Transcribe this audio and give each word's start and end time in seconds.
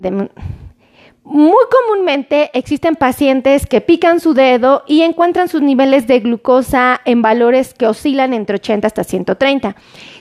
Muy 0.00 1.64
comúnmente 1.70 2.50
existen 2.52 2.96
pacientes 2.96 3.64
que 3.66 3.80
pican 3.80 4.18
su 4.20 4.34
dedo 4.34 4.82
y 4.86 5.02
encuentran 5.02 5.48
sus 5.48 5.62
niveles 5.62 6.06
de 6.06 6.20
glucosa 6.20 7.00
en 7.04 7.22
valores 7.22 7.74
que 7.74 7.86
oscilan 7.86 8.34
entre 8.34 8.56
80 8.56 8.86
hasta 8.86 9.04
130. 9.04 9.76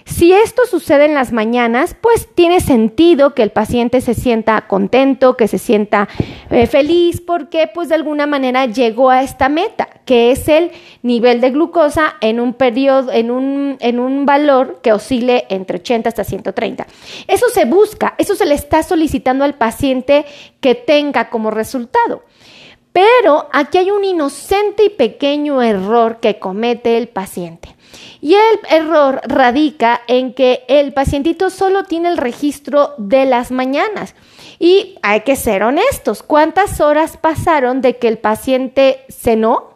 Si 0.05 0.34
esto 0.34 0.63
sucede 0.66 1.05
en 1.05 1.13
las 1.13 1.31
mañanas, 1.31 1.96
pues 2.00 2.28
tiene 2.36 2.60
sentido 2.60 3.34
que 3.34 3.44
el 3.44 3.52
paciente 3.52 4.02
se 4.02 4.13
sienta 4.13 4.68
contento, 4.68 5.38
que 5.38 5.47
se 5.47 5.58
sienta 5.58 6.10
eh, 6.49 6.68
feliz, 6.68 7.22
porque 7.22 7.69
pues 7.74 7.90
de 7.90 7.96
alguna 7.96 8.28
manera 8.28 8.65
llegó 8.65 9.10
a 9.10 9.24
esta 9.24 9.47
meta, 9.47 9.87
que 10.05 10.31
es 10.31 10.47
el 10.47 10.72
nivel 11.04 11.40
de 11.40 11.51
glucosa 11.51 12.15
en 12.19 12.40
un 12.40 12.54
periodo, 12.54 13.12
en 13.12 13.31
un, 13.31 13.78
en 13.79 14.00
un 14.00 14.26
valor 14.26 14.79
que 14.81 14.92
oscile 14.92 15.46
entre 15.50 15.78
80 15.78 16.09
hasta 16.09 16.23
130. 16.23 16.85
Eso 17.27 17.48
se 17.49 17.66
busca, 17.66 18.16
eso 18.17 18.35
se 18.35 18.45
le 18.45 18.55
está 18.55 18.84
solicitando 18.84 19.45
al 19.45 19.55
paciente 19.55 20.26
que 20.59 20.76
tenga 20.76 21.30
como 21.30 21.49
resultado. 21.49 22.24
Pero 22.91 23.49
aquí 23.52 23.80
hay 23.80 23.90
un 23.90 24.04
inocente 24.04 24.85
y 24.85 24.90
pequeño 24.90 25.62
error 25.63 26.20
que 26.20 26.38
comete 26.38 26.98
el 26.98 27.08
paciente. 27.08 27.76
Y 28.22 28.36
el 28.36 28.60
error 28.70 29.22
radica 29.26 30.02
en 30.08 30.34
que 30.34 30.64
el 30.68 30.94
pacientito 30.94 31.50
solo 31.50 31.84
tiene 31.84 32.10
el 32.10 32.18
registro 32.18 32.94
de 32.98 33.26
las 33.26 33.52
mañanas. 33.52 34.16
Y 34.60 34.98
hay 35.02 35.22
que 35.22 35.36
ser 35.36 35.64
honestos, 35.64 36.24
¿cuántas 36.24 36.80
horas 36.80 37.18
pasaron 37.18 37.82
de 37.82 37.98
que 37.98 38.08
el 38.08 38.18
paciente 38.18 39.06
cenó 39.10 39.74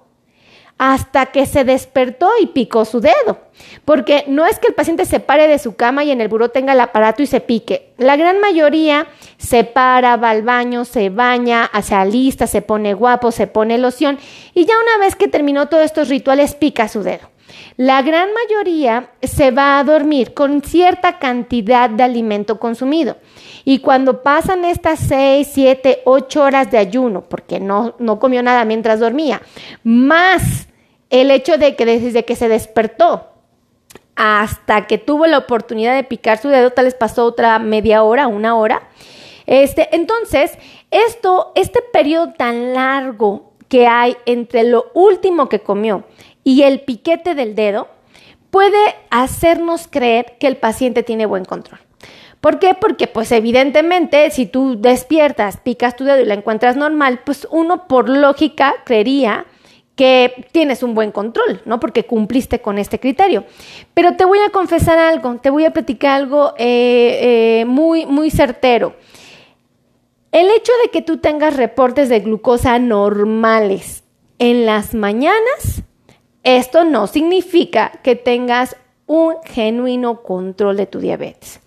hasta 0.77 1.27
que 1.27 1.45
se 1.45 1.63
despertó 1.63 2.29
y 2.41 2.47
picó 2.47 2.85
su 2.85 3.01
dedo? 3.01 3.39
Porque 3.83 4.23
no 4.27 4.45
es 4.45 4.59
que 4.59 4.67
el 4.67 4.75
paciente 4.75 5.05
se 5.05 5.19
pare 5.19 5.47
de 5.47 5.59
su 5.59 5.75
cama 5.75 6.03
y 6.03 6.11
en 6.11 6.21
el 6.21 6.27
buró 6.27 6.49
tenga 6.49 6.73
el 6.73 6.79
aparato 6.79 7.21
y 7.21 7.27
se 7.27 7.41
pique. 7.41 7.93
La 7.97 8.15
gran 8.15 8.39
mayoría 8.39 9.07
se 9.37 9.63
para, 9.63 10.15
va 10.15 10.29
al 10.29 10.43
baño, 10.43 10.85
se 10.85 11.09
baña, 11.09 11.69
se 11.81 11.95
alista, 11.95 12.47
se 12.47 12.61
pone 12.61 12.93
guapo, 12.93 13.31
se 13.31 13.47
pone 13.47 13.77
loción 13.77 14.19
y 14.53 14.65
ya 14.65 14.75
una 14.79 15.03
vez 15.03 15.15
que 15.15 15.27
terminó 15.27 15.67
todos 15.67 15.83
estos 15.83 16.09
rituales 16.09 16.55
pica 16.55 16.87
su 16.87 17.03
dedo. 17.03 17.29
La 17.77 18.01
gran 18.01 18.29
mayoría 18.33 19.11
se 19.21 19.51
va 19.51 19.79
a 19.79 19.83
dormir 19.83 20.33
con 20.33 20.61
cierta 20.61 21.19
cantidad 21.19 21.89
de 21.89 22.03
alimento 22.03 22.59
consumido. 22.59 23.17
Y 23.65 23.79
cuando 23.79 24.23
pasan 24.23 24.65
estas 24.65 24.99
6, 24.99 25.47
7, 25.51 26.01
8 26.05 26.41
horas 26.41 26.71
de 26.71 26.77
ayuno, 26.77 27.21
porque 27.21 27.59
no, 27.59 27.95
no 27.99 28.19
comió 28.19 28.41
nada 28.41 28.65
mientras 28.65 28.99
dormía, 28.99 29.41
más 29.83 30.67
el 31.09 31.31
hecho 31.31 31.57
de 31.57 31.75
que 31.75 31.85
desde 31.85 32.25
que 32.25 32.35
se 32.35 32.49
despertó 32.49 33.27
hasta 34.15 34.87
que 34.87 34.97
tuvo 34.97 35.27
la 35.27 35.37
oportunidad 35.37 35.95
de 35.95 36.03
picar 36.03 36.39
su 36.39 36.49
dedo, 36.49 36.71
tal 36.71 36.85
vez 36.85 36.95
pasó 36.95 37.25
otra 37.25 37.59
media 37.59 38.03
hora, 38.03 38.27
una 38.27 38.55
hora. 38.55 38.89
Este, 39.45 39.95
entonces, 39.95 40.57
esto, 40.89 41.51
este 41.55 41.81
periodo 41.81 42.33
tan 42.33 42.73
largo 42.73 43.53
que 43.69 43.87
hay 43.87 44.17
entre 44.25 44.63
lo 44.63 44.91
último 44.93 45.49
que 45.49 45.59
comió 45.59 46.03
y 46.47 46.63
el 46.63 46.79
piquete 46.79 47.35
del 47.35 47.55
dedo 47.55 47.89
puede 48.51 48.79
hacernos 49.09 49.89
creer 49.89 50.37
que 50.39 50.47
el 50.47 50.55
paciente 50.55 51.03
tiene 51.03 51.25
buen 51.25 51.43
control. 51.43 51.81
¿Por 52.39 52.57
qué? 52.57 52.73
Porque 52.73 53.07
pues 53.07 53.33
evidentemente 53.33 54.31
si 54.31 54.45
tú 54.45 54.79
despiertas, 54.79 55.57
picas 55.57 55.97
tu 55.97 56.05
dedo 56.05 56.21
y 56.21 56.25
la 56.25 56.35
encuentras 56.35 56.77
normal, 56.77 57.19
pues 57.25 57.49
uno 57.51 57.89
por 57.89 58.07
lógica 58.07 58.75
creería 58.85 59.45
que 59.97 60.45
tienes 60.53 60.83
un 60.83 60.95
buen 60.95 61.11
control, 61.11 61.63
¿no? 61.65 61.81
Porque 61.81 62.05
cumpliste 62.05 62.61
con 62.61 62.77
este 62.77 62.97
criterio. 62.97 63.43
Pero 63.93 64.15
te 64.15 64.23
voy 64.23 64.39
a 64.39 64.49
confesar 64.49 64.99
algo, 64.99 65.35
te 65.41 65.49
voy 65.49 65.65
a 65.65 65.71
platicar 65.71 66.15
algo 66.15 66.53
eh, 66.57 67.59
eh, 67.59 67.65
muy, 67.65 68.05
muy 68.05 68.31
certero. 68.31 68.95
El 70.31 70.47
hecho 70.51 70.71
de 70.81 70.91
que 70.91 71.01
tú 71.01 71.17
tengas 71.17 71.57
reportes 71.57 72.07
de 72.07 72.21
glucosa 72.21 72.79
normales 72.79 74.05
en 74.39 74.65
las 74.65 74.93
mañanas 74.93 75.83
esto 76.55 76.85
no 76.85 77.07
significa 77.07 77.91
que 78.03 78.15
tengas 78.15 78.77
un 79.05 79.35
genuino 79.43 80.21
control 80.23 80.77
de 80.77 80.85
tu 80.85 80.99
diabetes. 80.99 81.59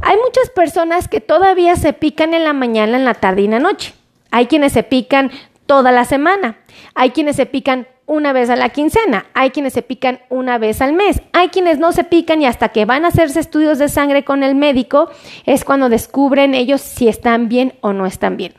Hay 0.00 0.16
muchas 0.16 0.48
personas 0.50 1.06
que 1.06 1.20
todavía 1.20 1.76
se 1.76 1.92
pican 1.92 2.32
en 2.32 2.44
la 2.44 2.54
mañana, 2.54 2.96
en 2.96 3.04
la 3.04 3.12
tarde 3.12 3.42
y 3.42 3.44
en 3.44 3.50
la 3.50 3.58
noche. 3.58 3.92
Hay 4.30 4.46
quienes 4.46 4.72
se 4.72 4.82
pican 4.82 5.30
toda 5.66 5.92
la 5.92 6.06
semana. 6.06 6.56
Hay 6.94 7.10
quienes 7.10 7.36
se 7.36 7.44
pican 7.44 7.88
una 8.06 8.32
vez 8.32 8.48
a 8.48 8.56
la 8.56 8.70
quincena. 8.70 9.26
Hay 9.34 9.50
quienes 9.50 9.74
se 9.74 9.82
pican 9.82 10.20
una 10.30 10.56
vez 10.56 10.80
al 10.80 10.94
mes. 10.94 11.20
Hay 11.34 11.48
quienes 11.48 11.78
no 11.78 11.92
se 11.92 12.04
pican 12.04 12.40
y 12.40 12.46
hasta 12.46 12.70
que 12.70 12.86
van 12.86 13.04
a 13.04 13.08
hacerse 13.08 13.40
estudios 13.40 13.78
de 13.78 13.90
sangre 13.90 14.24
con 14.24 14.42
el 14.42 14.54
médico 14.54 15.10
es 15.44 15.62
cuando 15.62 15.90
descubren 15.90 16.54
ellos 16.54 16.80
si 16.80 17.08
están 17.08 17.50
bien 17.50 17.74
o 17.82 17.92
no 17.92 18.06
están 18.06 18.38
bien. 18.38 18.54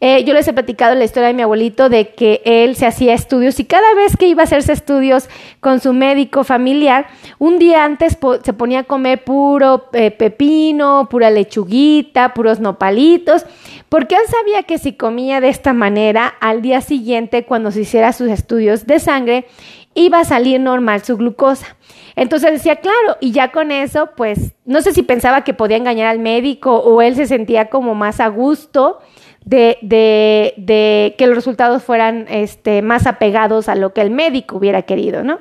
Eh, 0.00 0.24
yo 0.24 0.34
les 0.34 0.46
he 0.46 0.52
platicado 0.52 0.94
la 0.94 1.04
historia 1.04 1.28
de 1.28 1.34
mi 1.34 1.42
abuelito 1.42 1.88
de 1.88 2.14
que 2.14 2.42
él 2.44 2.76
se 2.76 2.86
hacía 2.86 3.14
estudios 3.14 3.58
y 3.60 3.64
cada 3.64 3.94
vez 3.94 4.16
que 4.16 4.26
iba 4.26 4.42
a 4.42 4.44
hacerse 4.44 4.72
estudios 4.72 5.28
con 5.60 5.80
su 5.80 5.94
médico 5.94 6.44
familiar, 6.44 7.06
un 7.38 7.58
día 7.58 7.84
antes 7.84 8.18
se 8.42 8.52
ponía 8.52 8.80
a 8.80 8.84
comer 8.84 9.24
puro 9.24 9.88
eh, 9.94 10.10
pepino, 10.10 11.08
pura 11.10 11.30
lechuguita, 11.30 12.34
puros 12.34 12.60
nopalitos, 12.60 13.46
porque 13.88 14.16
él 14.16 14.22
sabía 14.28 14.64
que 14.64 14.78
si 14.78 14.92
comía 14.92 15.40
de 15.40 15.48
esta 15.48 15.72
manera, 15.72 16.34
al 16.40 16.60
día 16.60 16.80
siguiente, 16.82 17.44
cuando 17.44 17.70
se 17.70 17.80
hiciera 17.82 18.12
sus 18.12 18.28
estudios 18.28 18.86
de 18.86 18.98
sangre, 18.98 19.46
iba 19.94 20.20
a 20.20 20.24
salir 20.24 20.60
normal 20.60 21.02
su 21.04 21.16
glucosa. 21.16 21.76
Entonces 22.16 22.52
decía, 22.52 22.76
claro, 22.76 23.16
y 23.20 23.32
ya 23.32 23.50
con 23.50 23.70
eso, 23.70 24.10
pues 24.16 24.52
no 24.64 24.82
sé 24.82 24.92
si 24.92 25.02
pensaba 25.02 25.44
que 25.44 25.54
podía 25.54 25.76
engañar 25.76 26.08
al 26.08 26.18
médico 26.18 26.76
o 26.76 27.00
él 27.02 27.14
se 27.14 27.26
sentía 27.26 27.70
como 27.70 27.94
más 27.94 28.20
a 28.20 28.28
gusto 28.28 29.00
de, 29.46 31.14
que 31.16 31.26
los 31.26 31.36
resultados 31.36 31.82
fueran 31.82 32.26
este, 32.28 32.82
más 32.82 33.06
apegados 33.06 33.68
a 33.68 33.76
lo 33.76 33.92
que 33.92 34.00
el 34.00 34.10
médico 34.10 34.56
hubiera 34.56 34.82
querido, 34.82 35.22
¿no? 35.22 35.38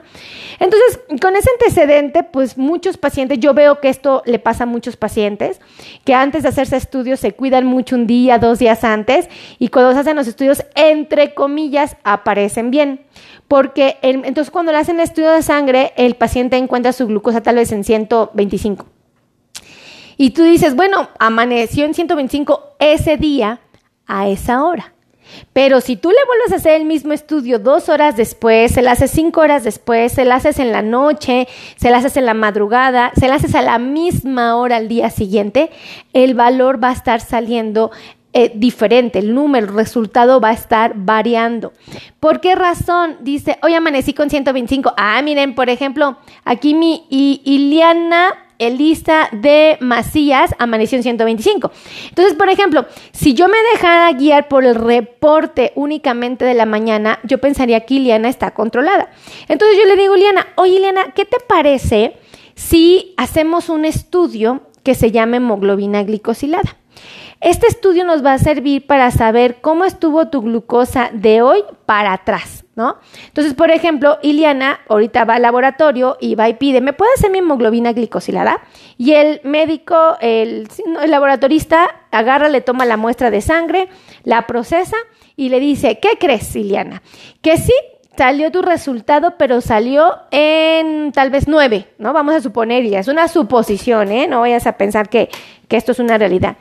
Entonces, 0.60 1.00
con 1.20 1.36
ese 1.36 1.50
antecedente, 1.60 2.24
pues 2.24 2.58
muchos 2.58 2.98
pacientes, 2.98 3.40
yo 3.40 3.54
veo 3.56 3.82
que 3.82 3.90
esto 3.90 4.22
le 4.26 4.38
pasa 4.38 4.64
a 4.64 4.68
muchos 4.68 4.96
pacientes, 4.96 5.60
que 6.04 6.14
antes 6.14 6.44
de 6.44 6.50
hacerse 6.50 6.78
estudios 6.78 7.20
se 7.20 7.32
cuidan 7.32 7.66
mucho 7.66 7.96
un 7.96 8.06
día, 8.06 8.38
dos 8.38 8.60
días 8.60 8.84
antes, 8.84 9.28
y 9.58 9.70
cuando 9.70 9.94
se 9.94 10.00
hacen 10.00 10.16
los 10.16 10.28
estudios, 10.28 10.64
entre 10.76 11.34
comillas, 11.34 11.98
aparecen 12.04 12.70
bien. 12.70 13.02
Porque 13.48 13.98
entonces 14.02 14.52
cuando 14.52 14.72
le 14.72 14.78
hacen 14.78 14.96
el 14.98 15.04
estudio 15.04 15.32
de 15.32 15.42
sangre, 15.42 15.94
el 15.98 16.16
paciente 16.16 16.58
encuentra 16.58 16.94
su 16.94 17.08
glucosa 17.08 17.42
tal 17.42 17.56
vez 17.56 17.72
en 17.72 17.84
125. 17.84 18.86
Y 20.18 20.30
tú 20.32 20.44
dices, 20.44 20.76
bueno, 20.76 21.10
amaneció 21.20 21.86
en 21.86 21.94
125 21.94 22.76
ese 22.80 23.18
día, 23.18 23.60
a 24.08 24.28
esa 24.28 24.64
hora. 24.64 24.94
Pero 25.54 25.82
si 25.82 25.96
tú 25.96 26.10
le 26.10 26.26
vuelves 26.28 26.54
a 26.54 26.58
hacer 26.58 26.80
el 26.80 26.86
mismo 26.86 27.14
estudio 27.14 27.60
dos 27.60 27.90
horas 27.90 28.16
después, 28.16 28.72
se 28.72 28.82
la 28.82 28.92
haces 28.92 29.12
cinco 29.12 29.42
horas 29.42 29.64
después, 29.64 30.12
se 30.12 30.26
la 30.26 30.36
haces 30.36 30.60
en 30.60 30.72
la 30.72 30.82
noche, 30.82 31.48
se 31.78 31.90
la 31.90 31.98
haces 31.98 32.18
en 32.18 32.26
la 32.26 32.34
madrugada, 32.34 33.12
se 33.18 33.28
la 33.28 33.36
haces 33.36 33.56
a 33.56 33.62
la 33.62 33.80
misma 33.80 34.56
hora 34.56 34.78
al 34.78 34.88
día 34.88 35.10
siguiente, 35.10 35.72
el 36.14 36.36
valor 36.36 36.84
va 36.84 36.90
a 36.90 36.94
estar 36.94 37.22
saliendo 37.22 37.92
eh, 38.34 38.52
diferente, 38.54 39.20
el 39.20 39.34
número, 39.34 39.68
el 39.68 39.74
resultado 39.74 40.42
va 40.42 40.50
a 40.50 40.54
estar 40.54 40.94
variando. 40.96 41.72
¿Por 42.20 42.42
qué 42.42 42.54
razón? 42.54 43.18
Dice, 43.22 43.58
hoy 43.64 43.74
amanecí 43.74 44.14
con 44.14 44.30
125. 44.30 44.94
Ah, 44.98 45.22
miren, 45.22 45.56
por 45.56 45.70
ejemplo, 45.70 46.18
aquí 46.44 46.74
mi 46.74 47.06
Iliana 47.10 48.45
Elisa 48.60 49.30
de 49.32 49.78
Macías 49.80 50.56
amaneció 50.60 50.98
en 50.98 51.04
125. 51.04 51.72
Entonces, 52.10 52.34
por 52.36 52.50
ejemplo, 52.50 52.86
si 53.12 53.34
yo 53.34 53.48
me 53.48 53.58
dejara 53.74 54.12
guiar 54.14 54.48
por 54.48 54.66
el 54.66 54.76
reporte 54.76 55.72
únicamente 55.76 56.46
de 56.46 56.54
la 56.54 56.66
mañana, 56.66 57.20
yo 57.24 57.40
pensaría 57.40 57.82
que 57.82 57.96
Iliana 57.96 58.30
está 58.30 58.52
controlada. 58.52 59.10
Entonces 59.48 59.78
yo 59.78 59.86
le 59.86 60.02
digo, 60.02 60.16
Iliana, 60.16 60.48
oye 60.56 60.76
Iliana, 60.76 61.14
¿qué 61.14 61.26
te 61.26 61.38
parece 61.40 62.18
si 62.56 63.14
hacemos 63.18 63.70
un 63.70 63.86
estudio 63.86 64.62
que 64.84 64.96
se 64.96 65.12
llame 65.12 65.38
hemoglobina 65.38 66.04
glicosilada? 66.04 66.78
Este 67.42 67.68
estudio 67.68 68.06
nos 68.06 68.26
va 68.26 68.34
a 68.34 68.40
servir 68.40 68.88
para 68.88 69.12
saber 69.12 69.58
cómo 69.62 69.86
estuvo 69.86 70.30
tu 70.30 70.42
glucosa 70.42 71.10
de 71.14 71.42
hoy 71.42 71.64
para 71.86 72.14
atrás. 72.14 72.65
¿No? 72.76 72.98
Entonces, 73.28 73.54
por 73.54 73.72
ejemplo, 73.72 74.20
Iliana 74.22 74.82
ahorita 74.90 75.26
va 75.26 75.36
al 75.36 75.42
laboratorio 75.42 76.18
y 76.20 76.36
va 76.36 76.50
y 76.50 76.56
pide, 76.56 76.82
¿me 76.82 76.94
puede 76.94 77.12
hacer 77.14 77.32
mi 77.32 77.40
hemoglobina 77.40 77.94
glicosilada? 77.94 78.62
Y 78.98 79.14
el 79.14 79.42
médico, 79.44 80.18
el, 80.20 80.68
laboratorista, 81.08 82.04
agarra, 82.12 82.50
le 82.50 82.62
toma 82.62 82.86
la 82.86 82.98
muestra 82.98 83.32
de 83.32 83.42
sangre, 83.42 83.88
la 84.24 84.46
procesa 84.46 84.98
y 85.36 85.50
le 85.50 85.60
dice, 85.60 86.00
¿qué 86.00 86.18
crees, 86.20 86.56
Iliana? 86.56 87.02
Que 87.42 87.58
sí, 87.58 87.74
salió 88.18 88.52
tu 88.52 88.62
resultado, 88.62 89.36
pero 89.38 89.62
salió 89.62 90.14
en 90.32 91.12
tal 91.14 91.30
vez 91.30 91.48
nueve, 91.48 91.88
¿no? 91.98 92.12
Vamos 92.14 92.36
a 92.36 92.42
suponer, 92.42 92.84
ya 92.86 93.00
es 93.00 93.08
una 93.08 93.28
suposición, 93.28 94.12
¿eh? 94.12 94.28
No 94.28 94.42
vayas 94.42 94.68
a 94.68 94.78
pensar 94.78 95.10
que, 95.10 95.30
que 95.68 95.78
esto 95.78 95.94
es 95.94 96.00
una 96.00 96.18
realidad. 96.18 96.58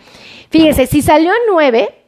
Fíjense, 0.51 0.87
si 0.87 1.03
salió 1.03 1.31
en 1.31 1.43
nueve, 1.51 2.04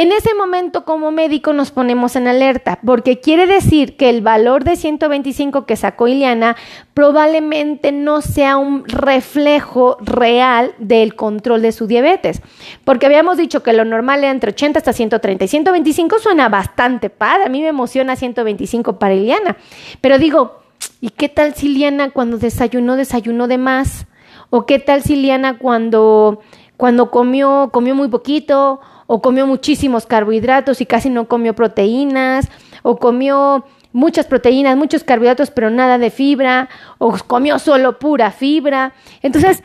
En 0.00 0.12
ese 0.12 0.32
momento 0.32 0.86
como 0.86 1.10
médico 1.10 1.52
nos 1.52 1.72
ponemos 1.72 2.16
en 2.16 2.26
alerta 2.26 2.78
porque 2.82 3.20
quiere 3.20 3.46
decir 3.46 3.98
que 3.98 4.08
el 4.08 4.22
valor 4.22 4.64
de 4.64 4.76
125 4.76 5.66
que 5.66 5.76
sacó 5.76 6.08
Iliana 6.08 6.56
probablemente 6.94 7.92
no 7.92 8.22
sea 8.22 8.56
un 8.56 8.88
reflejo 8.88 9.98
real 10.00 10.72
del 10.78 11.14
control 11.16 11.60
de 11.60 11.72
su 11.72 11.86
diabetes. 11.86 12.40
Porque 12.86 13.04
habíamos 13.04 13.36
dicho 13.36 13.62
que 13.62 13.74
lo 13.74 13.84
normal 13.84 14.20
era 14.20 14.30
entre 14.30 14.52
80 14.52 14.78
hasta 14.78 14.94
130 14.94 15.44
y 15.44 15.48
125 15.48 16.18
suena 16.18 16.48
bastante 16.48 17.10
padre. 17.10 17.44
A 17.44 17.50
mí 17.50 17.60
me 17.60 17.68
emociona 17.68 18.16
125 18.16 18.98
para 18.98 19.12
Iliana. 19.12 19.58
Pero 20.00 20.16
digo, 20.16 20.62
¿y 21.02 21.10
qué 21.10 21.28
tal 21.28 21.54
si 21.54 21.72
Iliana 21.72 22.08
cuando 22.08 22.38
desayunó, 22.38 22.96
desayunó 22.96 23.48
de 23.48 23.58
más? 23.58 24.06
¿O 24.48 24.64
qué 24.64 24.78
tal 24.78 25.02
si 25.02 25.12
Iliana 25.12 25.58
cuando, 25.58 26.40
cuando 26.78 27.10
comió, 27.10 27.68
comió 27.70 27.94
muy 27.94 28.08
poquito? 28.08 28.80
¿O 29.12 29.20
comió 29.20 29.44
muchísimos 29.44 30.06
carbohidratos 30.06 30.80
y 30.80 30.86
casi 30.86 31.10
no 31.10 31.26
comió 31.26 31.52
proteínas? 31.52 32.48
¿O 32.84 32.98
comió 32.98 33.64
muchas 33.92 34.26
proteínas, 34.26 34.76
muchos 34.76 35.02
carbohidratos, 35.02 35.50
pero 35.50 35.68
nada 35.68 35.98
de 35.98 36.10
fibra? 36.10 36.68
¿O 36.98 37.16
comió 37.26 37.58
solo 37.58 37.98
pura 37.98 38.30
fibra? 38.30 38.92
Entonces, 39.20 39.64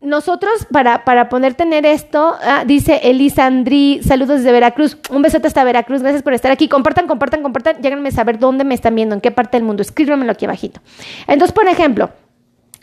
nosotros, 0.00 0.68
para, 0.70 1.04
para 1.04 1.28
poder 1.28 1.54
tener 1.54 1.84
esto, 1.84 2.36
ah, 2.40 2.62
dice 2.64 3.00
Elisa 3.02 3.46
Andri, 3.46 4.02
saludos 4.04 4.36
desde 4.36 4.52
Veracruz. 4.52 4.96
Un 5.10 5.20
besote 5.20 5.48
hasta 5.48 5.64
Veracruz, 5.64 6.02
gracias 6.02 6.22
por 6.22 6.34
estar 6.34 6.52
aquí. 6.52 6.68
Compartan, 6.68 7.08
compartan, 7.08 7.42
compartan. 7.42 7.82
Lléganme 7.82 8.10
a 8.10 8.12
saber 8.12 8.38
dónde 8.38 8.62
me 8.62 8.76
están 8.76 8.94
viendo, 8.94 9.16
en 9.16 9.20
qué 9.20 9.32
parte 9.32 9.56
del 9.56 9.64
mundo. 9.64 9.82
Escríbanmelo 9.82 10.30
aquí 10.30 10.44
abajito. 10.44 10.80
Entonces, 11.26 11.52
por 11.52 11.66
ejemplo, 11.66 12.10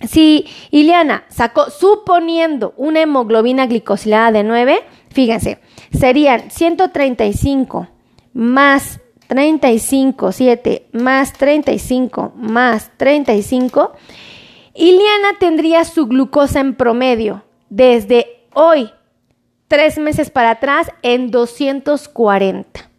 si 0.08 0.48
Ileana 0.72 1.24
sacó, 1.30 1.70
suponiendo 1.70 2.74
una 2.76 3.02
hemoglobina 3.02 3.68
glicosilada 3.68 4.32
de 4.32 4.44
9, 4.44 4.84
fíjense, 5.14 5.60
serían 5.92 6.52
135 6.52 7.88
más 8.34 9.00
35, 9.28 10.32
7 10.32 10.88
más 10.92 11.34
35 11.34 12.34
más 12.36 12.92
35. 12.98 13.94
Ileana 14.76 15.40
tendría 15.40 15.86
su 15.86 16.08
glucosa 16.08 16.60
en 16.60 16.76
promedio 16.76 17.44
desde 17.70 18.46
hoy, 18.54 18.92
tres 19.68 19.98
meses 19.98 20.30
para 20.30 20.52
atrás, 20.52 20.92
en 21.02 21.32
240. 21.32 22.90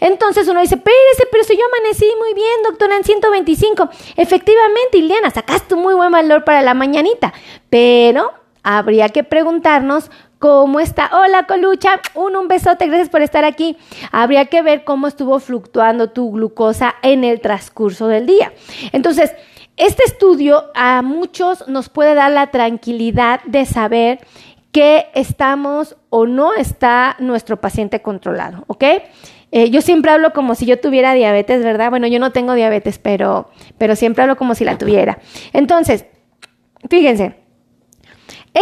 Entonces 0.00 0.48
uno 0.48 0.60
dice, 0.60 0.76
espérese, 0.76 1.28
pero 1.30 1.44
si 1.44 1.56
yo 1.56 1.62
amanecí 1.64 2.06
muy 2.18 2.34
bien, 2.34 2.62
doctora, 2.64 2.96
en 2.96 3.04
125. 3.04 3.88
Efectivamente, 4.16 4.98
Ileana, 4.98 5.30
sacaste 5.30 5.74
un 5.74 5.82
muy 5.82 5.94
buen 5.94 6.10
valor 6.10 6.44
para 6.44 6.62
la 6.62 6.74
mañanita, 6.74 7.32
pero 7.70 8.32
habría 8.62 9.08
que 9.10 9.24
preguntarnos 9.24 10.10
cómo 10.38 10.80
está. 10.80 11.10
Hola, 11.12 11.46
Colucha, 11.46 12.00
un, 12.14 12.36
un 12.36 12.48
besote, 12.48 12.86
gracias 12.86 13.08
por 13.08 13.22
estar 13.22 13.44
aquí. 13.44 13.76
Habría 14.12 14.46
que 14.46 14.62
ver 14.62 14.84
cómo 14.84 15.06
estuvo 15.06 15.38
fluctuando 15.40 16.10
tu 16.10 16.32
glucosa 16.32 16.94
en 17.02 17.24
el 17.24 17.40
transcurso 17.40 18.08
del 18.08 18.26
día. 18.26 18.52
Entonces, 18.92 19.32
este 19.76 20.02
estudio 20.04 20.64
a 20.74 21.02
muchos 21.02 21.68
nos 21.68 21.88
puede 21.88 22.14
dar 22.14 22.32
la 22.32 22.50
tranquilidad 22.50 23.40
de 23.44 23.64
saber 23.64 24.20
que 24.72 25.06
estamos 25.14 25.96
o 26.10 26.26
no 26.26 26.54
está 26.54 27.16
nuestro 27.18 27.60
paciente 27.60 28.02
controlado, 28.02 28.64
¿ok? 28.66 28.84
Eh, 29.50 29.70
yo 29.70 29.80
siempre 29.80 30.10
hablo 30.10 30.32
como 30.32 30.54
si 30.54 30.66
yo 30.66 30.78
tuviera 30.78 31.14
diabetes, 31.14 31.64
¿verdad? 31.64 31.90
Bueno, 31.90 32.06
yo 32.06 32.18
no 32.18 32.32
tengo 32.32 32.52
diabetes, 32.52 32.98
pero, 32.98 33.48
pero 33.78 33.96
siempre 33.96 34.22
hablo 34.22 34.36
como 34.36 34.54
si 34.54 34.64
la 34.64 34.76
tuviera. 34.76 35.18
Entonces, 35.52 36.04
fíjense, 36.90 37.36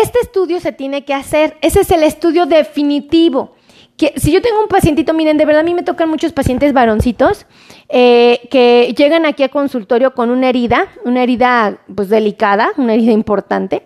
este 0.03 0.19
estudio 0.21 0.61
se 0.61 0.73
tiene 0.73 1.05
que 1.05 1.15
hacer, 1.15 1.57
ese 1.61 1.81
es 1.81 1.91
el 1.91 2.03
estudio 2.03 2.47
definitivo. 2.47 3.55
Que 3.97 4.13
si 4.17 4.31
yo 4.31 4.43
tengo 4.43 4.61
un 4.61 4.69
pacientito, 4.69 5.15
miren, 5.15 5.39
de 5.39 5.47
verdad 5.47 5.63
a 5.63 5.65
mí 5.65 5.73
me 5.73 5.83
tocan 5.83 6.11
muchos 6.11 6.33
pacientes 6.33 6.75
varoncitos 6.75 7.47
eh, 7.89 8.47
que 8.51 8.95
llegan 8.97 9.25
aquí 9.25 9.43
a 9.43 9.49
consultorio 9.49 10.15
con 10.15 10.31
una 10.31 10.51
herida, 10.51 10.89
una 11.05 11.23
herida 11.23 11.79
pues 11.95 12.11
delicada, 12.11 12.73
una 12.77 12.95
herida 12.95 13.13
importante. 13.13 13.85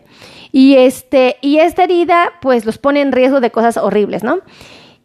Y, 0.52 0.74
este, 0.76 1.36
y 1.42 1.58
esta 1.58 1.84
herida 1.84 2.32
pues 2.42 2.66
los 2.66 2.78
pone 2.78 3.00
en 3.00 3.12
riesgo 3.12 3.40
de 3.40 3.52
cosas 3.52 3.76
horribles, 3.76 4.24
¿no? 4.24 4.40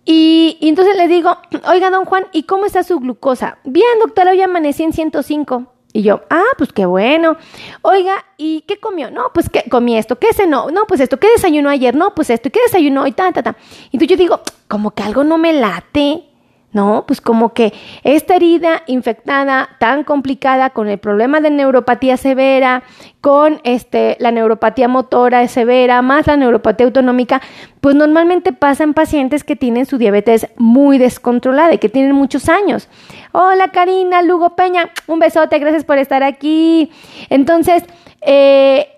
Y, 0.05 0.57
entonces 0.61 0.95
le 0.97 1.07
digo, 1.07 1.37
oiga, 1.67 1.89
don 1.89 2.05
Juan, 2.05 2.27
¿y 2.31 2.43
cómo 2.43 2.65
está 2.65 2.83
su 2.83 2.99
glucosa? 2.99 3.57
Bien, 3.63 3.99
doctora, 3.99 4.31
hoy 4.31 4.41
amanecí 4.41 4.83
en 4.83 4.93
105. 4.93 5.74
Y 5.95 6.01
yo, 6.01 6.23
ah, 6.29 6.43
pues 6.57 6.73
qué 6.73 6.85
bueno. 6.85 7.37
Oiga, 7.81 8.25
¿y 8.35 8.65
qué 8.67 8.77
comió? 8.81 9.09
No, 9.11 9.31
pues 9.33 9.49
que 9.49 9.63
comí 9.69 9.97
esto. 9.97 10.19
¿Qué 10.19 10.33
cenó? 10.33 10.69
No, 10.69 10.85
pues 10.87 10.99
esto. 10.99 11.21
¿Qué 11.21 11.29
desayunó 11.31 11.69
ayer? 11.69 11.95
No, 11.95 12.13
pues 12.13 12.29
esto. 12.29 12.49
¿Y 12.49 12.51
qué 12.51 12.59
desayunó 12.65 13.03
hoy? 13.03 13.13
Ta, 13.13 13.31
ta, 13.31 13.41
ta. 13.41 13.55
Y 13.91 13.95
entonces 13.95 14.09
yo 14.09 14.17
digo, 14.17 14.41
como 14.67 14.91
que 14.91 15.03
algo 15.03 15.23
no 15.23 15.37
me 15.37 15.53
late. 15.53 16.25
¿No? 16.75 17.05
Pues 17.07 17.21
como 17.21 17.53
que 17.53 17.73
esta 18.03 18.35
herida 18.35 18.83
infectada 18.85 19.69
tan 19.79 20.03
complicada 20.03 20.71
con 20.71 20.89
el 20.89 20.97
problema 20.97 21.39
de 21.39 21.49
neuropatía 21.49 22.17
severa, 22.17 22.83
con 23.21 23.61
este, 23.63 24.17
la 24.19 24.31
neuropatía 24.31 24.89
motora 24.89 25.47
severa, 25.47 26.01
más 26.01 26.27
la 26.27 26.35
neuropatía 26.35 26.87
autonómica, 26.87 27.41
pues 27.79 27.95
normalmente 27.95 28.51
pasa 28.51 28.83
en 28.83 28.93
pacientes 28.93 29.45
que 29.45 29.55
tienen 29.55 29.85
su 29.85 29.97
diabetes 29.97 30.49
muy 30.57 30.97
descontrolada 30.97 31.73
y 31.73 31.77
que 31.77 31.87
tienen 31.87 32.11
muchos 32.11 32.49
años. 32.49 32.89
Hola 33.31 33.69
Karina, 33.69 34.21
Lugo 34.21 34.57
Peña, 34.57 34.89
un 35.07 35.19
besote, 35.19 35.57
gracias 35.59 35.85
por 35.85 35.97
estar 35.97 36.23
aquí. 36.23 36.91
Entonces, 37.29 37.85
eh, 38.19 38.94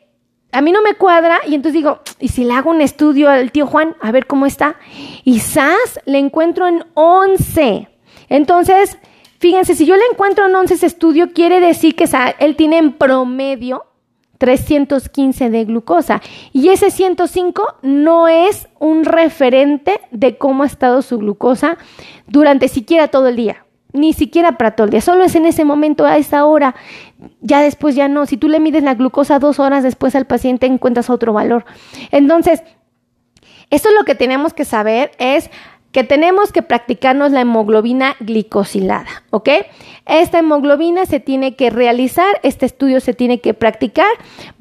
a 0.52 0.62
mí 0.62 0.72
no 0.72 0.82
me 0.82 0.96
cuadra 0.96 1.40
y 1.46 1.56
entonces 1.56 1.74
digo, 1.74 2.00
¿y 2.20 2.30
si 2.30 2.44
le 2.44 2.54
hago 2.54 2.72
un 2.72 2.82
estudio 2.82 3.30
al 3.30 3.52
tío 3.52 3.68
Juan 3.68 3.96
a 4.02 4.12
ver 4.12 4.28
cómo 4.28 4.46
está? 4.46 4.78
Y 5.24 5.40
SAS 5.40 6.00
le 6.06 6.20
encuentro 6.20 6.68
en 6.68 6.86
11. 6.94 7.90
Entonces, 8.30 8.98
fíjense, 9.40 9.76
si 9.76 9.86
yo 9.86 9.96
le 9.96 10.06
encuentro 10.12 10.48
en 10.48 10.56
11 10.56 10.74
ese 10.74 10.86
estudio, 10.86 11.34
quiere 11.34 11.60
decir 11.60 11.96
que 11.96 12.10
él 12.40 12.56
tiene 12.56 12.78
en 12.78 12.94
promedio 12.94 13.86
315 14.38 15.50
de 15.50 15.66
glucosa. 15.66 16.22
Y 16.54 16.70
ese 16.70 16.92
105 16.92 17.80
no 17.82 18.28
es 18.28 18.68
un 18.80 19.04
referente 19.04 20.00
de 20.12 20.38
cómo 20.38 20.64
ha 20.64 20.68
estado 20.68 21.02
su 21.02 21.18
glucosa 21.18 21.78
durante 22.28 22.68
siquiera 22.68 23.10
todo 23.10 23.28
el 23.28 23.36
día 23.36 23.67
ni 23.98 24.14
siquiera 24.14 24.58
para 24.58 24.72
todo 24.72 24.86
el 24.86 24.92
día, 24.92 25.02
solo 25.02 25.24
es 25.24 25.36
en 25.36 25.46
ese 25.46 25.66
momento, 25.66 26.06
a 26.06 26.18
esa 26.18 26.46
hora, 26.46 26.76
ya 27.42 27.62
después 27.62 27.96
ya 27.96 28.08
no. 28.08 28.26
Si 28.26 28.38
tú 28.38 28.48
le 28.48 28.60
mides 28.60 28.84
la 28.84 28.96
glucosa 28.96 29.40
dos 29.40 29.60
horas 29.60 29.84
después 29.84 30.16
al 30.16 30.26
paciente, 30.26 30.66
encuentras 30.66 31.10
otro 31.10 31.34
valor. 31.34 31.66
Entonces, 32.12 32.64
eso 33.70 33.90
es 33.90 33.96
lo 33.96 34.06
que 34.06 34.16
tenemos 34.16 34.54
que 34.54 34.66
saber 34.66 35.12
es 35.18 35.50
que 35.92 36.04
tenemos 36.04 36.52
que 36.52 36.62
practicarnos 36.62 37.32
la 37.32 37.42
hemoglobina 37.42 38.16
glicosilada, 38.20 39.24
¿ok? 39.32 39.50
Esta 40.06 40.40
hemoglobina 40.40 41.06
se 41.06 41.20
tiene 41.20 41.56
que 41.56 41.70
realizar, 41.70 42.40
este 42.44 42.66
estudio 42.66 43.00
se 43.00 43.14
tiene 43.14 43.40
que 43.42 43.54
practicar, 43.54 44.08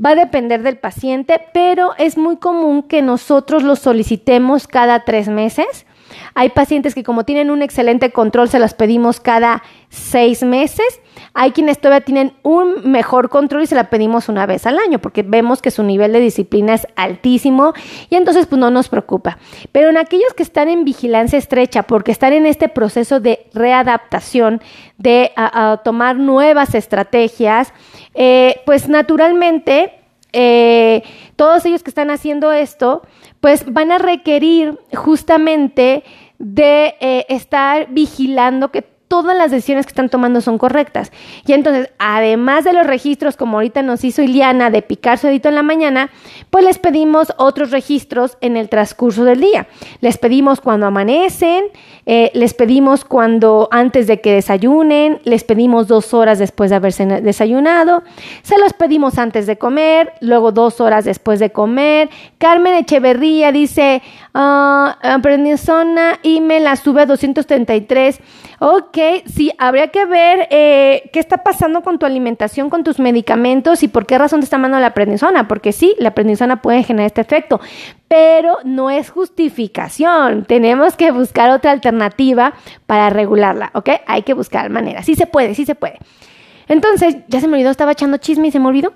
va 0.02 0.10
a 0.10 0.14
depender 0.14 0.62
del 0.62 0.78
paciente, 0.78 1.40
pero 1.52 1.90
es 1.98 2.16
muy 2.16 2.36
común 2.36 2.82
que 2.82 3.02
nosotros 3.02 3.64
lo 3.64 3.76
solicitemos 3.76 4.66
cada 4.66 5.04
tres 5.04 5.28
meses 5.28 5.84
hay 6.34 6.50
pacientes 6.50 6.94
que 6.94 7.02
como 7.02 7.24
tienen 7.24 7.50
un 7.50 7.62
excelente 7.62 8.10
control 8.12 8.48
se 8.48 8.58
las 8.58 8.74
pedimos 8.74 9.20
cada 9.20 9.62
seis 9.88 10.42
meses. 10.42 11.00
Hay 11.32 11.52
quienes 11.52 11.78
todavía 11.78 12.04
tienen 12.04 12.34
un 12.42 12.90
mejor 12.90 13.28
control 13.28 13.62
y 13.62 13.66
se 13.66 13.74
la 13.74 13.90
pedimos 13.90 14.28
una 14.28 14.46
vez 14.46 14.66
al 14.66 14.78
año 14.78 14.98
porque 14.98 15.22
vemos 15.22 15.62
que 15.62 15.70
su 15.70 15.82
nivel 15.82 16.12
de 16.12 16.20
disciplina 16.20 16.74
es 16.74 16.86
altísimo 16.96 17.72
y 18.10 18.16
entonces 18.16 18.46
pues 18.46 18.58
no 18.58 18.70
nos 18.70 18.88
preocupa. 18.88 19.38
Pero 19.72 19.88
en 19.90 19.96
aquellos 19.96 20.34
que 20.34 20.42
están 20.42 20.68
en 20.68 20.84
vigilancia 20.84 21.38
estrecha 21.38 21.84
porque 21.84 22.12
están 22.12 22.32
en 22.32 22.46
este 22.46 22.68
proceso 22.68 23.20
de 23.20 23.46
readaptación, 23.54 24.60
de 24.98 25.32
tomar 25.84 26.16
nuevas 26.16 26.74
estrategias, 26.74 27.72
eh, 28.14 28.60
pues 28.64 28.88
naturalmente 28.88 29.92
eh, 30.32 31.02
todos 31.36 31.64
ellos 31.64 31.82
que 31.82 31.90
están 31.90 32.10
haciendo 32.10 32.52
esto, 32.52 33.02
pues 33.40 33.70
van 33.72 33.92
a 33.92 33.98
requerir 33.98 34.78
justamente 34.94 36.04
de 36.38 36.94
eh, 37.00 37.26
estar 37.28 37.88
vigilando 37.90 38.70
que 38.70 38.95
todas 39.08 39.36
las 39.36 39.50
decisiones 39.50 39.86
que 39.86 39.90
están 39.90 40.08
tomando 40.08 40.40
son 40.40 40.58
correctas. 40.58 41.12
Y 41.46 41.52
entonces, 41.52 41.90
además 41.98 42.64
de 42.64 42.72
los 42.72 42.86
registros, 42.86 43.36
como 43.36 43.58
ahorita 43.58 43.82
nos 43.82 44.04
hizo 44.04 44.22
Iliana, 44.22 44.70
de 44.70 44.82
picar 44.82 45.18
su 45.18 45.26
dedito 45.26 45.48
en 45.48 45.54
la 45.54 45.62
mañana, 45.62 46.10
pues 46.50 46.64
les 46.64 46.78
pedimos 46.78 47.32
otros 47.36 47.70
registros 47.70 48.36
en 48.40 48.56
el 48.56 48.68
transcurso 48.68 49.24
del 49.24 49.40
día. 49.40 49.66
Les 50.00 50.18
pedimos 50.18 50.60
cuando 50.60 50.86
amanecen, 50.86 51.64
eh, 52.06 52.30
les 52.34 52.54
pedimos 52.54 53.04
cuando 53.04 53.68
antes 53.70 54.06
de 54.06 54.20
que 54.20 54.34
desayunen, 54.34 55.20
les 55.24 55.44
pedimos 55.44 55.88
dos 55.88 56.14
horas 56.14 56.38
después 56.38 56.70
de 56.70 56.76
haberse 56.76 57.06
desayunado, 57.06 58.02
se 58.42 58.58
los 58.58 58.72
pedimos 58.72 59.18
antes 59.18 59.46
de 59.46 59.56
comer, 59.56 60.12
luego 60.20 60.52
dos 60.52 60.80
horas 60.80 61.04
después 61.04 61.40
de 61.40 61.50
comer. 61.50 62.10
Carmen 62.38 62.74
Echeverría 62.74 63.52
dice, 63.52 64.02
uh, 64.34 65.20
prednisona 65.20 66.18
y 66.22 66.40
me 66.40 66.60
la 66.60 66.76
sube 66.76 67.02
a 67.02 67.06
233. 67.06 68.20
Ok, 68.58 68.98
sí, 69.26 69.52
habría 69.58 69.88
que 69.88 70.06
ver 70.06 70.48
eh, 70.50 71.10
qué 71.12 71.20
está 71.20 71.38
pasando 71.38 71.82
con 71.82 71.98
tu 71.98 72.06
alimentación, 72.06 72.70
con 72.70 72.84
tus 72.84 72.98
medicamentos 72.98 73.82
y 73.82 73.88
por 73.88 74.06
qué 74.06 74.16
razón 74.16 74.40
te 74.40 74.44
está 74.44 74.56
mandando 74.56 74.80
la 74.80 74.94
prednisona, 74.94 75.46
porque 75.46 75.72
sí, 75.72 75.94
la 75.98 76.14
prednisona 76.14 76.62
puede 76.62 76.82
generar 76.82 77.06
este 77.06 77.20
efecto, 77.20 77.60
pero 78.08 78.56
no 78.64 78.90
es 78.90 79.10
justificación. 79.10 80.44
Tenemos 80.46 80.96
que 80.96 81.10
buscar 81.10 81.50
otra 81.50 81.72
alternativa 81.72 82.54
para 82.86 83.10
regularla, 83.10 83.70
¿ok? 83.74 83.90
Hay 84.06 84.22
que 84.22 84.32
buscar 84.32 84.70
maneras. 84.70 85.04
Sí 85.04 85.16
se 85.16 85.26
puede, 85.26 85.54
sí 85.54 85.66
se 85.66 85.74
puede. 85.74 85.98
Entonces, 86.68 87.16
ya 87.28 87.40
se 87.40 87.48
me 87.48 87.54
olvidó, 87.54 87.70
estaba 87.70 87.92
echando 87.92 88.16
chisme 88.16 88.48
y 88.48 88.50
se 88.50 88.58
me 88.58 88.68
olvidó. 88.68 88.94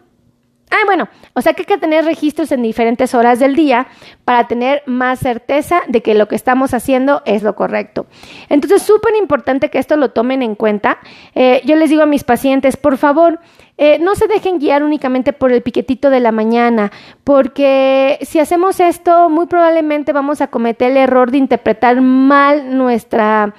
Ah, 0.71 0.85
bueno, 0.87 1.09
o 1.35 1.43
sea 1.43 1.53
que 1.53 1.63
hay 1.63 1.67
que 1.67 1.79
tener 1.79 2.05
registros 2.05 2.53
en 2.53 2.63
diferentes 2.63 3.13
horas 3.15 3.41
del 3.41 3.57
día 3.57 3.89
para 4.25 4.47
tener 4.47 4.85
más 4.87 5.19
certeza 5.19 5.83
de 5.89 6.01
que 6.01 6.15
lo 6.15 6.29
que 6.29 6.37
estamos 6.37 6.75
haciendo 6.75 7.23
es 7.25 7.43
lo 7.43 7.57
correcto. 7.57 8.07
Entonces, 8.49 8.83
súper 8.83 9.17
importante 9.17 9.69
que 9.69 9.79
esto 9.79 9.97
lo 9.97 10.11
tomen 10.11 10.43
en 10.43 10.55
cuenta. 10.55 10.99
Eh, 11.35 11.61
yo 11.65 11.75
les 11.75 11.91
digo 11.91 12.03
a 12.03 12.07
mis 12.07 12.23
pacientes, 12.23 12.77
por 12.77 12.99
favor, 12.99 13.41
eh, 13.79 13.99
no 13.99 14.15
se 14.15 14.29
dejen 14.29 14.61
guiar 14.61 14.85
únicamente 14.85 15.33
por 15.33 15.51
el 15.51 15.63
piquetito 15.63 16.09
de 16.09 16.21
la 16.21 16.31
mañana, 16.31 16.93
porque 17.25 18.19
si 18.23 18.39
hacemos 18.39 18.79
esto, 18.79 19.29
muy 19.29 19.47
probablemente 19.47 20.13
vamos 20.13 20.41
a 20.41 20.49
cometer 20.49 20.93
el 20.93 20.99
error 20.99 21.33
de 21.33 21.39
interpretar 21.39 22.01
mal 22.01 22.77
nuestra 22.77 23.55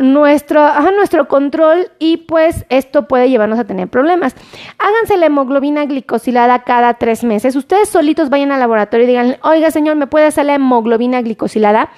nuestro, 0.00 0.68
nuestro 0.92 1.28
control 1.28 1.90
y 1.98 2.18
pues 2.18 2.66
esto 2.68 3.08
puede 3.08 3.28
llevarnos 3.28 3.58
a 3.58 3.64
tener 3.64 3.88
problemas. 3.88 4.36
Háganse 4.78 5.16
la 5.16 5.26
hemoglobina 5.26 5.84
glicosilada 5.86 6.62
cada 6.62 6.94
tres 6.94 7.24
meses. 7.24 7.56
Ustedes 7.56 7.88
solitos 7.88 8.30
vayan 8.30 8.52
al 8.52 8.60
laboratorio 8.60 9.04
y 9.04 9.08
digan, 9.08 9.36
oiga 9.42 9.70
señor, 9.70 9.96
¿me 9.96 10.06
puede 10.06 10.26
hacer 10.26 10.46
la 10.46 10.54
hemoglobina 10.54 11.20
glicosilada? 11.22 11.90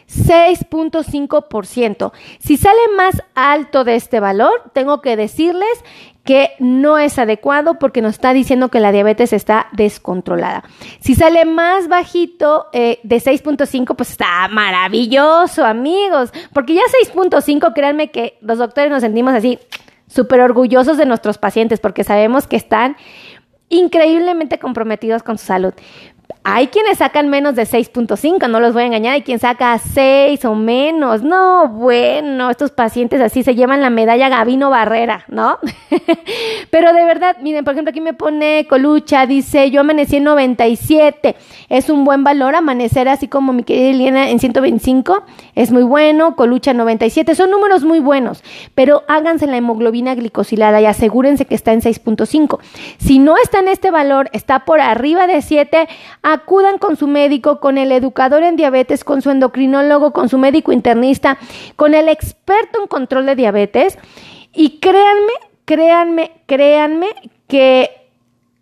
6.5%. 0.09 2.11
Si 2.39 2.57
sale 2.57 2.79
más 2.97 3.23
alto 3.33 3.83
de 3.83 3.95
este 3.95 4.19
valor, 4.19 4.71
tengo 4.73 5.01
que 5.01 5.15
decirles 5.15 5.83
que 6.23 6.51
no 6.59 6.97
es 6.97 7.17
adecuado 7.17 7.79
porque 7.79 8.01
nos 8.01 8.15
está 8.15 8.33
diciendo 8.33 8.69
que 8.69 8.79
la 8.79 8.91
diabetes 8.91 9.33
está 9.33 9.67
descontrolada. 9.71 10.63
Si 10.99 11.15
sale 11.15 11.45
más 11.45 11.87
bajito 11.87 12.67
eh, 12.73 12.99
de 13.03 13.17
6.5, 13.17 13.95
pues 13.95 14.11
está 14.11 14.47
maravilloso, 14.49 15.65
amigos, 15.65 16.31
porque 16.53 16.75
ya 16.75 16.81
6.5, 17.13 17.73
créanme 17.73 18.11
que 18.11 18.37
los 18.41 18.59
doctores 18.59 18.91
nos 18.91 19.01
sentimos 19.01 19.33
así 19.33 19.57
súper 20.07 20.41
orgullosos 20.41 20.97
de 20.97 21.05
nuestros 21.05 21.37
pacientes 21.37 21.79
porque 21.79 22.03
sabemos 22.03 22.45
que 22.45 22.57
están 22.57 22.97
increíblemente 23.69 24.59
comprometidos 24.59 25.23
con 25.23 25.37
su 25.37 25.45
salud. 25.45 25.73
Hay 26.43 26.67
quienes 26.67 26.97
sacan 26.97 27.29
menos 27.29 27.55
de 27.55 27.63
6.5, 27.63 28.49
no 28.49 28.59
los 28.59 28.73
voy 28.73 28.83
a 28.83 28.85
engañar, 28.87 29.13
hay 29.13 29.21
quien 29.21 29.39
saca 29.39 29.77
6 29.77 30.43
o 30.45 30.55
menos. 30.55 31.21
No, 31.21 31.67
bueno, 31.67 32.49
estos 32.49 32.71
pacientes 32.71 33.21
así 33.21 33.43
se 33.43 33.55
llevan 33.55 33.81
la 33.81 33.89
medalla 33.89 34.29
Gavino 34.29 34.69
Barrera, 34.69 35.25
¿no? 35.27 35.59
Pero 36.71 36.93
de 36.93 37.05
verdad, 37.05 37.37
miren, 37.41 37.63
por 37.63 37.73
ejemplo, 37.73 37.91
aquí 37.91 38.01
me 38.01 38.13
pone 38.13 38.65
Colucha, 38.67 39.25
dice, 39.25 39.69
yo 39.71 39.81
amanecí 39.81 40.17
en 40.17 40.23
97. 40.23 41.35
Es 41.69 41.89
un 41.89 42.03
buen 42.03 42.23
valor 42.23 42.55
amanecer 42.55 43.07
así 43.07 43.27
como 43.27 43.53
mi 43.53 43.63
querida 43.63 43.89
Eliana 43.89 44.29
en 44.29 44.39
125. 44.39 45.23
Es 45.55 45.71
muy 45.71 45.83
bueno, 45.83 46.35
Colucha 46.35 46.73
97. 46.73 47.35
Son 47.35 47.51
números 47.51 47.83
muy 47.83 47.99
buenos, 47.99 48.43
pero 48.75 49.03
háganse 49.07 49.47
la 49.47 49.57
hemoglobina 49.57 50.15
glicosilada 50.15 50.81
y 50.81 50.85
asegúrense 50.85 51.45
que 51.45 51.55
está 51.55 51.73
en 51.73 51.81
6.5. 51.81 52.59
Si 52.97 53.19
no 53.19 53.37
está 53.37 53.59
en 53.59 53.67
este 53.67 53.91
valor, 53.91 54.29
está 54.33 54.65
por 54.65 54.81
arriba 54.81 55.27
de 55.27 55.41
7, 55.41 55.87
acudan 56.23 56.77
con 56.77 56.95
su 56.95 57.07
médico, 57.07 57.59
con 57.59 57.77
el 57.77 57.91
educador 57.91 58.43
en 58.43 58.55
diabetes, 58.55 59.03
con 59.03 59.21
su 59.21 59.29
endocrinólogo, 59.31 60.13
con 60.13 60.29
su 60.29 60.37
médico 60.37 60.71
internista, 60.71 61.37
con 61.75 61.93
el 61.93 62.07
experto 62.09 62.81
en 62.81 62.87
control 62.87 63.25
de 63.25 63.35
diabetes 63.35 63.97
y 64.53 64.79
créanme, 64.79 65.33
créanme, 65.65 66.31
créanme 66.45 67.07
que 67.47 67.89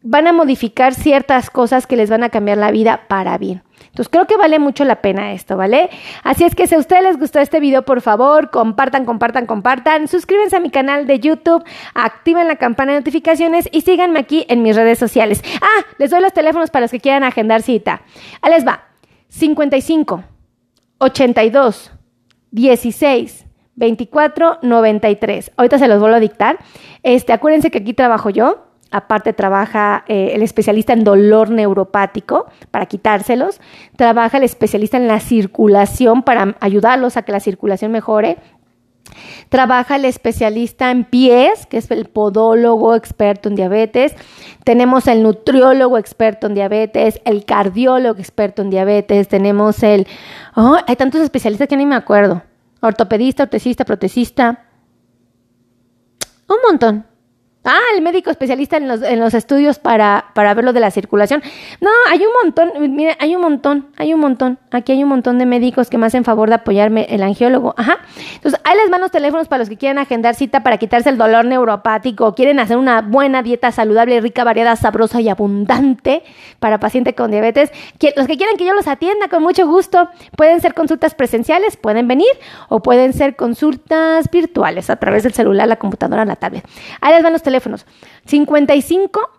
van 0.02 0.28
a 0.28 0.34
modificar 0.34 0.94
ciertas 0.94 1.50
cosas 1.50 1.86
que 1.88 1.98
les 1.98 2.10
van 2.10 2.24
a 2.24 2.30
cambiar 2.30 2.58
la 2.58 2.72
vida 2.72 3.02
para 3.08 3.38
bien. 3.38 3.64
Creo 4.08 4.26
que 4.26 4.38
vale 4.38 4.60
mucho 4.60 4.86
la 4.86 5.02
pena 5.02 5.34
esto, 5.34 5.58
¿vale? 5.58 5.90
Así 6.24 6.46
es 6.46 6.56
que 6.56 6.68
si 6.68 6.76
a 6.76 6.78
ustedes 6.78 7.04
les 7.04 7.18
gustó 7.18 7.40
este 7.40 7.60
video, 7.60 7.84
por 7.84 8.02
favor, 8.02 8.52
compartan, 8.52 9.04
compartan, 9.04 9.46
compartan, 9.46 10.08
suscríbanse 10.08 10.56
a 10.56 10.60
mi 10.60 10.70
canal 10.70 11.08
de 11.08 11.20
YouTube, 11.20 11.64
activen 11.96 12.48
la 12.48 12.56
campana 12.56 12.94
de 12.94 13.00
notificaciones 13.00 13.68
y 13.72 13.82
síganme 13.82 14.20
aquí 14.20 14.46
en 14.48 14.62
mis 14.62 14.76
redes 14.76 15.00
sociales. 15.00 15.44
Ah, 15.62 15.86
les 15.98 16.12
doy 16.12 16.22
los 16.22 16.34
teléfonos 16.34 16.70
para 16.70 16.84
los 16.84 16.92
que 16.92 17.00
quieran 17.00 17.24
agendar 17.24 17.62
cita. 17.62 18.04
Ahí 18.42 18.52
les 18.54 18.66
va. 18.66 18.86
55 19.28 20.24
82 21.00 21.92
16 22.52 23.46
24 23.76 24.60
93. 24.62 25.52
Ahorita 25.56 25.78
se 25.78 25.88
los 25.88 26.00
vuelvo 26.00 26.18
a 26.18 26.20
dictar. 26.20 26.60
Este, 27.04 27.34
acuérdense 27.34 27.72
que 27.72 27.80
aquí 27.80 27.94
trabajo 27.94 28.30
yo 28.30 28.69
Aparte 28.92 29.34
trabaja 29.34 30.04
eh, 30.08 30.32
el 30.34 30.42
especialista 30.42 30.94
en 30.94 31.04
dolor 31.04 31.52
neuropático 31.52 32.48
para 32.72 32.88
quitárselos. 32.88 33.62
Trabaja 33.96 34.38
el 34.38 34.44
especialista 34.44 34.98
en 34.98 35.08
la 35.08 35.20
circulación 35.20 36.24
para 36.24 36.56
ayudarlos 36.60 37.16
a 37.16 37.22
que 37.22 37.32
la 37.32 37.40
circulación 37.40 37.92
mejore. 37.92 38.38
Trabaja 39.50 39.96
el 39.96 40.06
especialista 40.06 40.92
en 40.92 41.04
pies, 41.04 41.66
que 41.66 41.78
es 41.78 41.90
el 41.92 42.06
podólogo 42.06 42.96
experto 42.96 43.50
en 43.50 43.56
diabetes. 43.56 44.16
Tenemos 44.64 45.08
el 45.08 45.24
nutriólogo 45.24 45.98
experto 45.98 46.48
en 46.48 46.54
diabetes, 46.54 47.22
el 47.26 47.46
cardiólogo 47.46 48.20
experto 48.20 48.62
en 48.62 48.70
diabetes. 48.70 49.28
Tenemos 49.28 49.84
el... 49.84 50.08
Hay 50.56 50.96
tantos 50.96 51.22
especialistas 51.22 51.68
que 51.68 51.78
ni 51.78 51.86
me 51.86 51.96
acuerdo. 51.96 52.44
Ortopedista, 52.82 53.44
ortesista, 53.44 53.86
protecista. 53.86 54.66
Un 56.48 56.58
montón. 56.68 57.09
Ah, 57.72 57.78
el 57.96 58.02
médico 58.02 58.32
especialista 58.32 58.78
en 58.78 58.88
los, 58.88 59.04
en 59.04 59.20
los 59.20 59.36
estudios 59.36 59.78
para, 59.78 60.26
para 60.34 60.56
ver 60.56 60.66
lo 60.66 60.74
de 60.74 60.80
la 60.80 60.90
circulación. 60.90 61.44
No, 61.80 61.92
hay 62.10 62.18
un 62.18 62.34
montón, 62.44 62.96
mire, 62.96 63.16
hay 63.20 63.36
un 63.36 63.44
montón, 63.44 63.90
hay 63.96 64.12
un 64.12 64.20
montón. 64.20 64.58
Aquí 64.72 64.92
hay 64.92 65.04
un 65.04 65.10
montón 65.10 65.38
de 65.38 65.46
médicos 65.46 65.88
que 65.92 66.00
me 66.00 66.08
hacen 66.08 66.24
favor 66.24 66.50
de 66.50 66.56
apoyarme, 66.56 67.06
el 67.12 67.22
angiólogo. 67.22 67.76
Ajá. 67.78 68.00
Entonces, 68.34 68.60
ahí 68.64 68.76
les 68.76 68.90
van 68.90 69.02
los 69.02 69.12
teléfonos 69.12 69.48
para 69.48 69.60
los 69.60 69.70
que 69.70 69.78
quieran 69.78 70.00
agendar 70.00 70.34
cita 70.34 70.64
para 70.64 70.80
quitarse 70.80 71.10
el 71.10 71.20
dolor 71.20 71.46
neuropático, 71.46 72.34
quieren 72.34 72.60
hacer 72.60 72.76
una 72.76 73.04
buena 73.04 73.44
dieta 73.44 73.72
saludable, 73.72 74.20
rica, 74.20 74.44
variada, 74.44 74.76
sabrosa 74.76 75.22
y 75.22 75.30
abundante 75.30 76.24
para 76.58 76.80
pacientes 76.80 77.14
con 77.14 77.30
diabetes. 77.30 77.72
Los 78.16 78.26
que 78.26 78.36
quieran 78.36 78.58
que 78.58 78.66
yo 78.66 78.74
los 78.74 78.88
atienda 78.88 79.28
con 79.28 79.44
mucho 79.44 79.68
gusto, 79.68 80.10
pueden 80.36 80.60
ser 80.60 80.74
consultas 80.74 81.14
presenciales, 81.14 81.78
pueden 81.78 82.08
venir, 82.08 82.32
o 82.68 82.82
pueden 82.82 83.14
ser 83.14 83.36
consultas 83.36 84.28
virtuales 84.32 84.90
a 84.90 84.96
través 84.96 85.22
del 85.22 85.34
celular, 85.34 85.68
la 85.68 85.76
computadora, 85.76 86.26
la 86.26 86.36
tablet. 86.36 86.68
Ahí 87.02 87.14
les 87.14 87.22
van 87.22 87.34
los 87.34 87.44
teléfonos. 87.44 87.59
55 88.26 89.30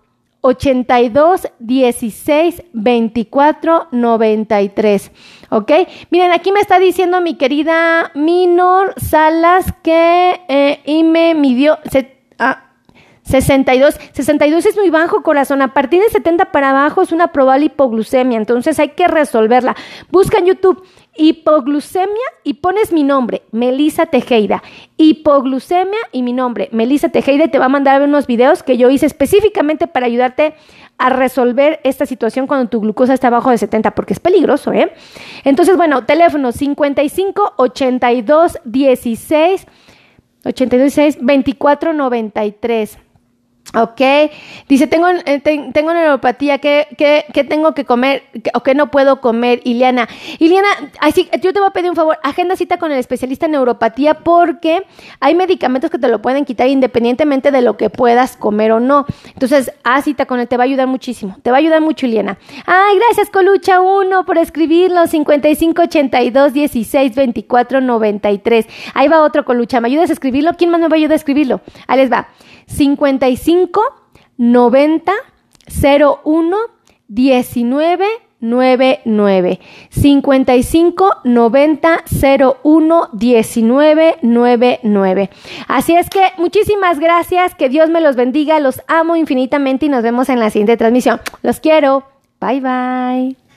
82 0.43 1.49
16 1.59 2.63
24 2.73 3.89
93. 3.91 5.11
¿Ok? 5.51 5.73
Miren, 6.11 6.33
aquí 6.33 6.53
me 6.53 6.61
está 6.61 6.79
diciendo 6.79 7.21
mi 7.21 7.35
querida 7.35 8.11
Minor 8.15 8.95
Salas 8.97 9.67
que 9.83 10.41
eh, 10.49 10.81
y 10.85 11.05
me 11.05 11.35
midió. 11.35 11.79
Se, 11.91 12.17
ah, 12.39 12.71
62. 13.31 13.99
62 14.13 14.67
es 14.67 14.77
muy 14.77 14.91
bajo, 14.91 15.23
corazón. 15.23 15.63
A 15.63 15.73
partir 15.73 16.03
de 16.03 16.09
70 16.09 16.53
para 16.53 16.71
abajo 16.71 17.03
es 17.03 17.13
una 17.13 17.29
probable 17.29 17.67
hipoglucemia. 17.67 18.39
Entonces 18.39 18.79
hay 18.79 18.91
que 18.91 19.09
resolverla. 19.09 19.77
Busca 20.11 20.39
en 20.39 20.47
YouTube 20.47 20.83
hipoglucemia 21.17 22.09
y 22.45 22.55
pones 22.55 22.93
mi 22.93 23.03
nombre, 23.03 23.43
Melisa 23.51 24.07
Tejeda. 24.07 24.63
Hipoglucemia 24.97 25.99
y 26.13 26.23
mi 26.23 26.33
nombre, 26.33 26.69
Melisa 26.73 27.09
Tejeda. 27.09 27.49
Te 27.49 27.59
va 27.59 27.67
a 27.67 27.69
mandar 27.69 28.03
unos 28.03 28.27
videos 28.27 28.63
que 28.63 28.77
yo 28.77 28.91
hice 28.91 29.07
específicamente 29.07 29.87
para 29.87 30.07
ayudarte 30.07 30.55
a 30.99 31.11
resolver 31.11 31.81
esta 31.85 32.07
situación 32.07 32.47
cuando 32.47 32.69
tu 32.69 32.81
glucosa 32.81 33.15
está 33.15 33.29
abajo 33.29 33.51
de 33.51 33.59
70, 33.59 33.95
porque 33.95 34.13
es 34.13 34.21
peligroso, 34.21 34.73
¿eh? 34.73 34.93
Entonces, 35.45 35.77
bueno, 35.77 36.05
teléfono 36.05 36.53
55 36.53 37.55
82 37.57 38.59
16 38.65 39.67
82 40.45 40.95
16 40.95 41.19
24 41.21 41.93
93. 41.93 42.99
Ok, 43.73 44.01
dice, 44.69 44.89
tengo, 44.89 45.07
eh, 45.09 45.41
tengo 45.73 45.95
neuropatía, 45.95 46.59
¿qué, 46.59 46.89
¿qué, 46.99 47.45
tengo 47.45 47.73
que 47.73 47.85
comer 47.85 48.25
o 48.53 48.65
qué 48.65 48.75
no 48.75 48.91
puedo 48.91 49.21
comer? 49.21 49.61
Iliana, 49.63 50.09
Iliana, 50.41 50.67
así, 51.01 51.29
yo 51.41 51.53
te 51.53 51.61
voy 51.61 51.69
a 51.69 51.73
pedir 51.73 51.89
un 51.89 51.95
favor, 51.95 52.19
agenda 52.25 52.57
cita 52.57 52.79
con 52.79 52.91
el 52.91 52.99
especialista 52.99 53.47
en 53.47 53.53
neuropatía 53.53 54.15
porque 54.15 54.83
hay 55.21 55.37
medicamentos 55.37 55.89
que 55.89 55.99
te 55.99 56.09
lo 56.09 56.21
pueden 56.21 56.45
quitar 56.45 56.67
independientemente 56.67 57.53
de 57.53 57.63
lo 57.63 57.77
que 57.77 57.91
puedas 57.91 58.37
comer 58.37 58.73
o 58.73 58.81
no. 58.81 59.07
Entonces, 59.27 59.71
haz 59.85 60.05
cita 60.05 60.27
con 60.27 60.41
él, 60.41 60.49
te 60.49 60.57
va 60.57 60.65
a 60.65 60.67
ayudar 60.67 60.89
muchísimo, 60.89 61.37
te 61.41 61.53
va 61.53 61.59
a 61.59 61.61
ayudar 61.61 61.81
mucho, 61.81 62.07
Iliana. 62.07 62.39
Ay, 62.67 62.99
gracias, 62.99 63.31
Colucha 63.31 63.81
1 63.81 64.25
por 64.27 64.37
escribirlo, 64.39 65.07
5582 65.07 66.53
16 66.53 67.15
24 67.15 67.81
93. 67.81 68.67
Ahí 68.95 69.07
va 69.07 69.23
otro, 69.23 69.45
Colucha, 69.45 69.81
¿me 69.81 69.87
ayudas 69.87 70.11
a 70.11 70.15
escribirlo? 70.15 70.55
¿Quién 70.55 70.71
más 70.71 70.81
me 70.81 70.89
va 70.89 70.95
a 70.95 70.99
ayudar 70.99 71.13
a 71.13 71.17
escribirlo? 71.17 71.61
Ahí 71.87 71.99
les 71.99 72.11
va. 72.11 72.27
55 72.71 73.83
90 74.39 75.13
01 76.25 76.57
19 77.09 78.07
99 78.41 79.61
55 79.91 81.17
90 81.25 82.05
01 82.65 83.09
19 83.13 84.19
99. 84.23 85.31
Así 85.69 85.95
es 85.95 86.09
que 86.09 86.21
muchísimas 86.39 86.99
gracias, 86.99 87.55
que 87.55 87.69
Dios 87.69 87.91
me 87.91 88.01
los 88.01 88.17
bendiga, 88.17 88.59
los 88.61 88.83
amo 88.89 89.17
infinitamente 89.17 89.87
y 89.87 89.89
nos 89.89 90.03
vemos 90.03 90.29
en 90.29 90.41
la 90.41 90.51
siguiente 90.51 90.77
transmisión. 90.77 91.21
Los 91.43 91.61
quiero. 91.61 92.05
Bye 92.41 92.61
bye. 92.61 93.50